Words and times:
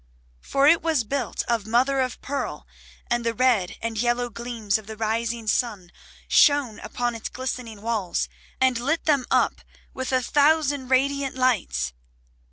For 0.39 0.65
it 0.67 0.81
was 0.81 1.03
built 1.03 1.43
of 1.43 1.67
mother 1.67 1.99
of 1.99 2.19
pearl, 2.21 2.65
and 3.11 3.23
the 3.23 3.35
red 3.35 3.77
and 3.83 3.99
yellow 4.01 4.31
gleams 4.31 4.79
of 4.79 4.87
the 4.87 4.97
rising 4.97 5.45
sun 5.45 5.91
shone 6.27 6.79
upon 6.79 7.13
its 7.13 7.29
glistening 7.29 7.83
walls, 7.83 8.27
and 8.59 8.79
lit 8.79 9.05
them 9.05 9.27
up 9.29 9.61
with 9.93 10.11
a 10.11 10.23
thousand 10.23 10.87
radiant 10.87 11.35
lights. 11.35 11.93